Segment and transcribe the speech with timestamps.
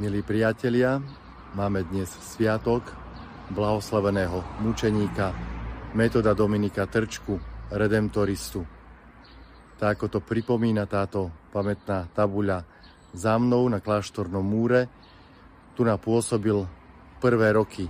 [0.00, 0.96] Milí priatelia,
[1.52, 2.88] máme dnes sviatok
[3.52, 5.28] blahoslaveného mučeníka
[5.92, 7.36] Metoda Dominika Trčku,
[7.68, 8.64] redemptoristu.
[9.76, 12.64] Tak ako to pripomína táto pamätná tabuľa
[13.12, 14.88] za mnou na kláštornom múre,
[15.76, 16.64] tu napôsobil
[17.20, 17.84] prvé roky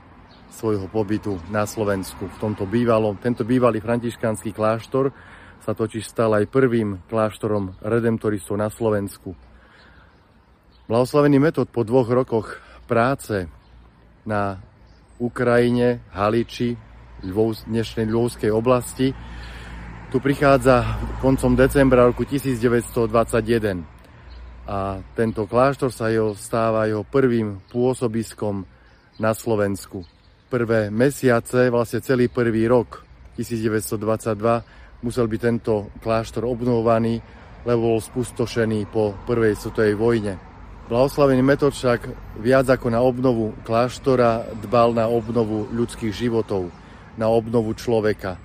[0.51, 2.27] svojho pobytu na Slovensku.
[2.27, 5.15] V tomto bývalom, tento bývalý františkánsky kláštor
[5.63, 9.50] sa totiž stal aj prvým kláštorom redemptoristov na Slovensku.
[10.91, 12.59] Blahoslavený metód po dvoch rokoch
[12.91, 13.47] práce
[14.27, 14.59] na
[15.23, 16.75] Ukrajine, Haliči,
[17.23, 19.15] Lvov, dnešnej Lvovskej oblasti,
[20.11, 23.07] tu prichádza koncom decembra roku 1921
[24.67, 28.67] a tento kláštor sa jeho stáva jeho prvým pôsobiskom
[29.23, 30.03] na Slovensku.
[30.51, 33.07] Prvé mesiace, vlastne celý prvý rok
[33.39, 37.23] 1922 musel byť tento kláštor obnovovaný,
[37.63, 40.50] lebo bol spustošený po prvej svetovej vojne.
[40.91, 42.03] Blahoslavený metod však
[42.43, 46.75] viac ako na obnovu kláštora dbal na obnovu ľudských životov,
[47.15, 48.43] na obnovu človeka.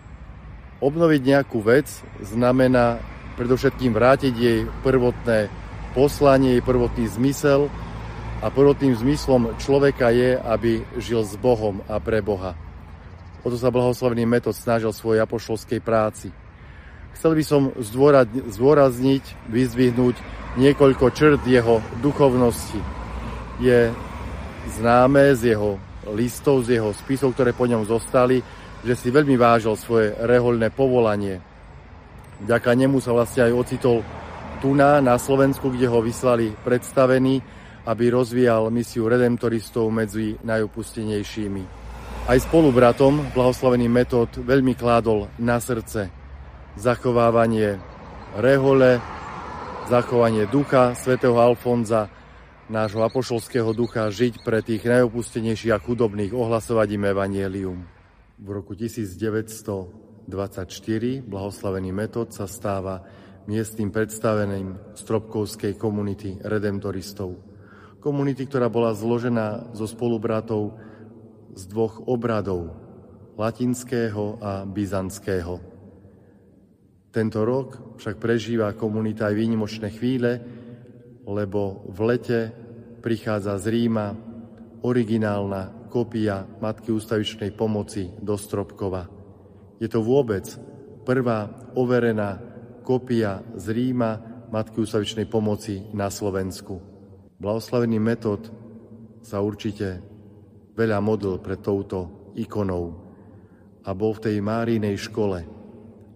[0.77, 1.89] Obnoviť nejakú vec
[2.21, 3.01] znamená
[3.33, 5.49] predovšetkým vrátiť jej prvotné
[5.97, 7.65] poslanie, jej prvotný zmysel
[8.45, 12.53] a prvotným zmyslom človeka je, aby žil s Bohom a pre Boha.
[13.41, 16.29] O to sa blahoslavený metod snažil svojej apoštolskej práci.
[17.17, 17.73] Chcel by som
[18.53, 22.79] zdôrazniť, vyzvihnúť niekoľko črt jeho duchovnosti.
[23.59, 23.91] Je
[24.79, 25.79] známe z jeho
[26.11, 28.43] listov, z jeho spisov, ktoré po ňom zostali,
[28.85, 31.41] že si veľmi vážil svoje rehoľné povolanie.
[32.43, 34.03] Vďaka nemu sa vlastne aj ocitol
[34.59, 37.43] Tuna na Slovensku, kde ho vyslali predstavený,
[37.85, 41.63] aby rozvíjal misiu redemptoristov medzi najopustenejšími.
[42.25, 46.09] Aj spolubratom blahoslavený metód veľmi kládol na srdce
[46.75, 47.77] zachovávanie
[48.35, 48.97] rehole,
[49.85, 52.09] zachovanie ducha svätého Alfonza,
[52.73, 57.77] nášho apoštolského ducha, žiť pre tých najopustenejších a chudobných, ohlasovať im evanielium.
[58.41, 60.25] V roku 1924
[61.21, 63.05] blahoslavený metód sa stáva
[63.45, 67.37] miestnym predstaveným Stropkovskej komunity redemptoristov.
[68.01, 70.81] Komunity, ktorá bola zložená zo spolubratov
[71.53, 72.73] z dvoch obradov,
[73.37, 75.74] latinského a byzantského.
[77.15, 80.35] Tento rok však prežíva komunita aj výnimočné chvíle,
[81.23, 82.39] lebo v lete
[82.99, 84.11] prichádza z Ríma
[84.83, 89.07] originálna kopia Matky ústavičnej pomoci do Stropkova.
[89.79, 90.43] Je to vôbec
[91.07, 92.35] prvá overená
[92.83, 94.19] kopia z Ríma
[94.51, 96.83] Matky ústavičnej pomoci na Slovensku.
[97.39, 98.51] Blahoslavený metód
[99.23, 100.03] sa určite
[100.75, 102.91] veľa modl pred touto ikonou
[103.87, 105.39] a bol v tej Márinej škole–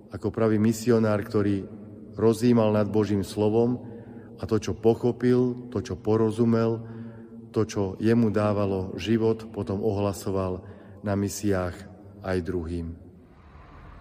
[0.10, 1.66] ako pravý misionár, ktorý
[2.18, 3.86] rozímal nad Božím slovom
[4.40, 6.84] a to, čo pochopil, to, čo porozumel,
[7.52, 10.62] to, čo jemu dávalo život, potom ohlasoval
[11.02, 11.76] na misiách
[12.24, 12.96] aj druhým.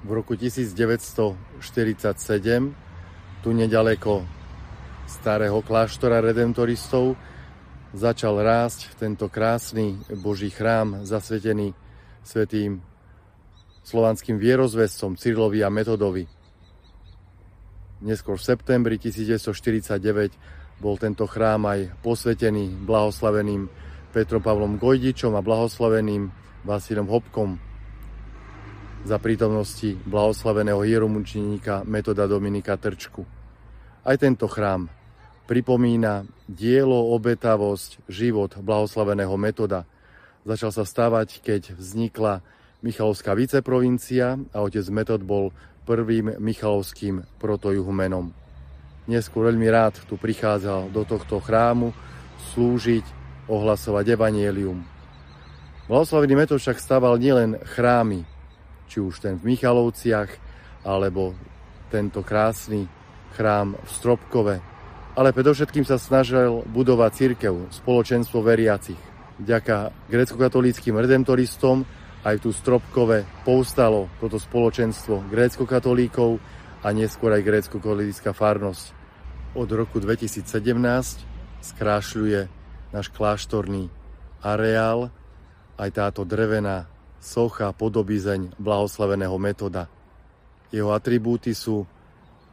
[0.06, 1.58] V roku 1947
[3.42, 4.22] tu nedaleko
[5.08, 7.18] starého kláštora redemptoristov
[7.96, 11.72] začal rásť tento krásny Boží chrám zasvetený
[12.22, 12.84] svetým
[13.88, 16.28] slovanským vierozvescom Cyrilovi a Metodovi.
[18.04, 23.66] Neskôr v septembri 1949 bol tento chrám aj posvetený blahoslaveným
[24.12, 26.28] Petrom Pavlom Gojdičom a blahoslaveným
[26.68, 27.56] Vasilom Hopkom
[29.08, 33.24] za prítomnosti blahoslaveného hieromučeníka Metoda Dominika Trčku.
[34.04, 34.92] Aj tento chrám
[35.48, 39.88] pripomína dielo, obetavosť, život blahoslaveného Metoda.
[40.44, 42.44] Začal sa stavať, keď vznikla
[42.78, 45.50] Michalovská viceprovincia a otec Metod bol
[45.82, 48.30] prvým michalovským protojuhumenom.
[49.10, 51.90] Neskôr veľmi rád tu prichádzal do tohto chrámu
[52.54, 53.02] slúžiť,
[53.50, 54.84] ohlasovať evanielium.
[55.90, 58.22] Blahoslavený Metod však stával nielen chrámy,
[58.86, 60.30] či už ten v Michalovciach,
[60.86, 61.34] alebo
[61.90, 62.86] tento krásny
[63.34, 64.56] chrám v Stropkove,
[65.18, 69.00] ale predovšetkým sa snažil budovať církev, spoločenstvo veriacich.
[69.42, 71.82] Vďaka grecko-katolíckým redemptoristom
[72.26, 76.42] aj tu Stropkove povstalo toto spoločenstvo grécko-katolíkov
[76.82, 78.96] a neskôr aj grécko-katolícka farnosť.
[79.54, 80.44] Od roku 2017
[81.62, 82.40] skrášľuje
[82.94, 83.90] náš kláštorný
[84.42, 85.10] areál
[85.78, 86.86] aj táto drevená
[87.18, 89.90] socha podobizeň blahoslaveného metoda.
[90.70, 91.86] Jeho atribúty sú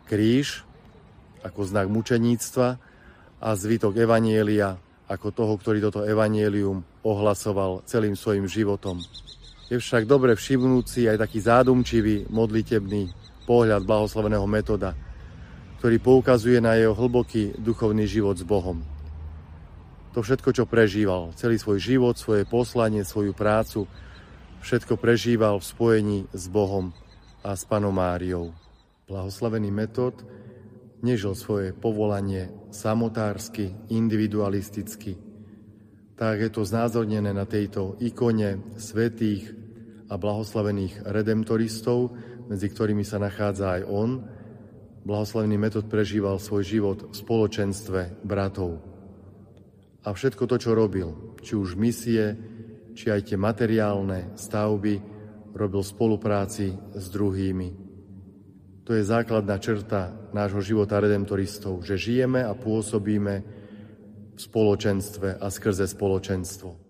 [0.09, 0.65] kríž
[1.45, 2.67] ako znak mučeníctva
[3.41, 8.97] a zvytok Evanielia ako toho, ktorý toto evanielium ohlasoval celým svojim životom.
[9.65, 13.09] Je však dobre všimnúť si aj taký zádumčivý, modlitebný
[13.49, 14.93] pohľad blahoslaveného metoda,
[15.81, 18.85] ktorý poukazuje na jeho hlboký duchovný život s Bohom.
[20.15, 23.83] to všetko, čo prežíval, celý svoj život, svoje poslanie, svoju prácu,
[24.63, 26.95] všetko prežíval v spojení s Bohom
[27.43, 28.55] a s Panom Máriou.
[29.11, 30.23] Blahoslavený metod
[31.03, 35.24] nežil svoje povolanie samotársky, individualisticky.
[36.15, 39.51] Tak je to znázornené na tejto ikone svetých
[40.07, 42.15] a blahoslavených redemptoristov,
[42.47, 44.23] medzi ktorými sa nachádza aj on.
[45.03, 48.79] Blahoslavený metod prežíval svoj život v spoločenstve bratov.
[50.07, 52.37] A všetko to, čo robil, či už misie,
[52.95, 54.95] či aj tie materiálne stavby,
[55.51, 57.69] robil v spolupráci s druhými.
[58.85, 63.64] To je základná črta nášho života redemptoristov, že žijeme a pôsobíme
[64.35, 66.84] v spoločenstve a skrze spoločenstvo.